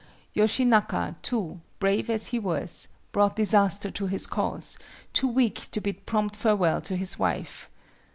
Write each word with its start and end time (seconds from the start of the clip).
Yoshinaka, 0.33 1.15
too, 1.21 1.61
brave 1.77 2.09
as 2.09 2.29
he 2.33 2.39
was, 2.39 2.87
brought 3.11 3.35
disaster 3.35 3.91
to 3.91 4.07
his 4.07 4.25
cause, 4.25 4.79
too 5.13 5.27
weak 5.27 5.69
to 5.69 5.79
bid 5.79 6.07
prompt 6.07 6.35
farewell 6.35 6.81
to 6.81 6.95
his 6.97 7.19
wife. 7.19 7.69